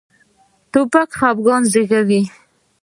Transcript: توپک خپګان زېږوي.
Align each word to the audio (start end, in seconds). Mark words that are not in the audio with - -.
توپک 0.71 1.09
خپګان 1.19 1.63
زېږوي. 1.71 2.21